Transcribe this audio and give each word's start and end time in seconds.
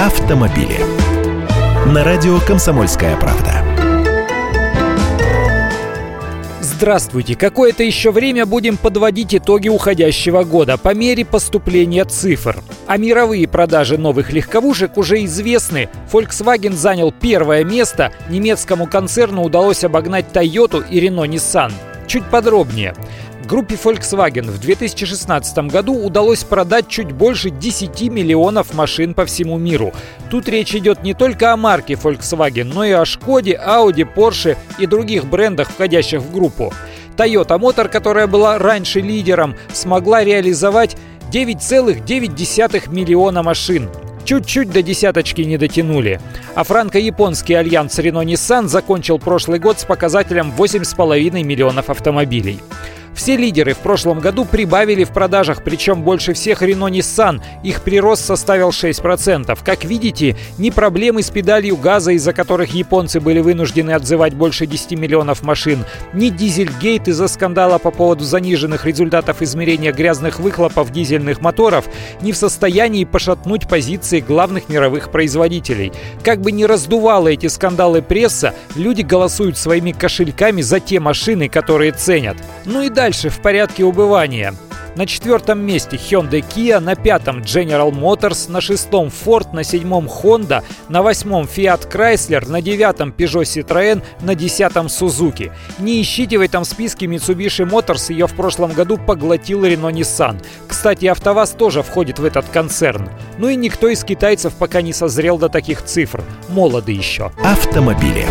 автомобили. 0.00 0.78
На 1.86 2.04
радио 2.04 2.38
«Комсомольская 2.46 3.16
правда». 3.16 3.64
Здравствуйте! 6.60 7.34
Какое-то 7.34 7.82
еще 7.82 8.12
время 8.12 8.46
будем 8.46 8.76
подводить 8.76 9.34
итоги 9.34 9.68
уходящего 9.68 10.44
года 10.44 10.78
по 10.78 10.94
мере 10.94 11.24
поступления 11.24 12.04
цифр. 12.04 12.62
А 12.86 12.96
мировые 12.96 13.48
продажи 13.48 13.98
новых 13.98 14.32
легковушек 14.32 14.96
уже 14.96 15.24
известны. 15.24 15.88
Volkswagen 16.12 16.74
занял 16.74 17.10
первое 17.10 17.64
место, 17.64 18.12
немецкому 18.28 18.86
концерну 18.86 19.42
удалось 19.42 19.82
обогнать 19.82 20.26
Toyota 20.32 20.88
и 20.88 21.04
Renault 21.04 21.28
Nissan. 21.28 21.72
Чуть 22.06 22.24
подробнее. 22.24 22.94
Группе 23.48 23.76
Volkswagen 23.82 24.50
в 24.50 24.60
2016 24.60 25.70
году 25.70 25.94
удалось 25.94 26.44
продать 26.44 26.86
чуть 26.88 27.12
больше 27.12 27.48
10 27.48 28.02
миллионов 28.10 28.74
машин 28.74 29.14
по 29.14 29.24
всему 29.24 29.56
миру. 29.56 29.94
Тут 30.30 30.50
речь 30.50 30.74
идет 30.74 31.02
не 31.02 31.14
только 31.14 31.50
о 31.50 31.56
марке 31.56 31.94
Volkswagen, 31.94 32.64
но 32.64 32.84
и 32.84 32.90
о 32.90 33.06
Шкоде, 33.06 33.58
Audi, 33.58 34.06
Porsche 34.14 34.58
и 34.78 34.84
других 34.84 35.24
брендах, 35.24 35.70
входящих 35.70 36.20
в 36.20 36.30
группу. 36.30 36.74
Toyota 37.16 37.58
Motor, 37.58 37.88
которая 37.88 38.26
была 38.26 38.58
раньше 38.58 39.00
лидером, 39.00 39.56
смогла 39.72 40.22
реализовать 40.22 40.98
9,9 41.32 42.92
миллиона 42.92 43.42
машин. 43.42 43.88
Чуть-чуть 44.26 44.70
до 44.70 44.82
десяточки 44.82 45.40
не 45.40 45.56
дотянули. 45.56 46.20
А 46.54 46.64
франко-японский 46.64 47.54
альянс 47.54 47.98
Renault-Nissan 47.98 48.68
закончил 48.68 49.18
прошлый 49.18 49.58
год 49.58 49.80
с 49.80 49.86
показателем 49.86 50.52
8,5 50.54 51.42
миллионов 51.42 51.88
автомобилей. 51.88 52.60
Все 53.18 53.36
лидеры 53.36 53.74
в 53.74 53.78
прошлом 53.78 54.20
году 54.20 54.44
прибавили 54.44 55.02
в 55.02 55.10
продажах, 55.10 55.64
причем 55.64 56.02
больше 56.02 56.34
всех 56.34 56.62
Renault 56.62 56.92
Nissan. 56.92 57.42
Их 57.64 57.82
прирост 57.82 58.24
составил 58.24 58.68
6%. 58.68 59.58
Как 59.64 59.84
видите, 59.84 60.36
ни 60.56 60.70
проблемы 60.70 61.24
с 61.24 61.28
педалью 61.28 61.76
газа, 61.76 62.12
из-за 62.12 62.32
которых 62.32 62.74
японцы 62.74 63.18
были 63.18 63.40
вынуждены 63.40 63.90
отзывать 63.90 64.34
больше 64.34 64.66
10 64.66 64.92
миллионов 64.92 65.42
машин, 65.42 65.84
ни 66.12 66.28
дизельгейт 66.28 67.08
из-за 67.08 67.26
скандала 67.26 67.78
по 67.78 67.90
поводу 67.90 68.22
заниженных 68.22 68.86
результатов 68.86 69.42
измерения 69.42 69.92
грязных 69.92 70.38
выхлопов 70.38 70.92
дизельных 70.92 71.40
моторов 71.40 71.86
не 72.20 72.30
в 72.30 72.36
состоянии 72.36 73.04
пошатнуть 73.04 73.66
позиции 73.68 74.20
главных 74.20 74.68
мировых 74.68 75.10
производителей. 75.10 75.92
Как 76.22 76.40
бы 76.40 76.52
ни 76.52 76.62
раздувала 76.62 77.26
эти 77.26 77.48
скандалы 77.48 78.00
пресса, 78.00 78.54
люди 78.76 79.02
голосуют 79.02 79.58
своими 79.58 79.90
кошельками 79.90 80.62
за 80.62 80.78
те 80.78 81.00
машины, 81.00 81.48
которые 81.48 81.90
ценят. 81.90 82.36
Ну 82.64 82.82
и 82.82 82.88
дальше 82.88 83.07
Дальше 83.08 83.30
в 83.30 83.40
порядке 83.40 83.84
убывания. 83.84 84.54
На 84.94 85.06
четвертом 85.06 85.60
месте 85.60 85.96
Hyundai 85.96 86.44
Kia, 86.46 86.78
на 86.78 86.94
пятом 86.94 87.38
General 87.38 87.90
Motors, 87.90 88.52
на 88.52 88.60
шестом 88.60 89.06
Ford, 89.08 89.54
на 89.54 89.64
седьмом 89.64 90.08
Honda, 90.08 90.62
на 90.90 91.00
восьмом 91.00 91.46
Fiat 91.46 91.90
Chrysler, 91.90 92.46
на 92.46 92.60
девятом 92.60 93.14
Peugeot 93.16 93.44
Citroën, 93.44 94.02
на 94.20 94.34
десятом 94.34 94.88
Suzuki. 94.88 95.50
Не 95.78 96.02
ищите 96.02 96.36
в 96.36 96.42
этом 96.42 96.66
списке 96.66 97.06
Mitsubishi 97.06 97.66
Motors, 97.66 98.12
ее 98.12 98.26
в 98.26 98.34
прошлом 98.34 98.74
году 98.74 98.98
поглотил 98.98 99.64
Renault 99.64 99.94
Nissan. 99.94 100.44
Кстати, 100.66 101.06
АвтоВАЗ 101.06 101.52
тоже 101.52 101.82
входит 101.82 102.18
в 102.18 102.26
этот 102.26 102.44
концерн. 102.50 103.08
Ну 103.38 103.48
и 103.48 103.56
никто 103.56 103.88
из 103.88 104.04
китайцев 104.04 104.52
пока 104.52 104.82
не 104.82 104.92
созрел 104.92 105.38
до 105.38 105.48
таких 105.48 105.82
цифр. 105.82 106.22
Молоды 106.50 106.92
еще. 106.92 107.32
Автомобили. 107.42 108.26